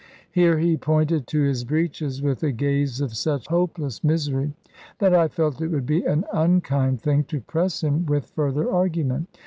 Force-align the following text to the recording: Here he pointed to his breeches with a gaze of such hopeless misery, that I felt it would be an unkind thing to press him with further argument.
Here 0.31 0.57
he 0.57 0.77
pointed 0.77 1.27
to 1.27 1.41
his 1.43 1.63
breeches 1.63 2.23
with 2.23 2.41
a 2.41 2.51
gaze 2.51 3.01
of 3.01 3.15
such 3.15 3.45
hopeless 3.49 4.03
misery, 4.03 4.51
that 4.97 5.13
I 5.13 5.27
felt 5.27 5.61
it 5.61 5.67
would 5.67 5.85
be 5.85 6.03
an 6.05 6.25
unkind 6.33 6.99
thing 7.03 7.23
to 7.25 7.39
press 7.41 7.83
him 7.83 8.07
with 8.07 8.25
further 8.31 8.71
argument. 8.71 9.29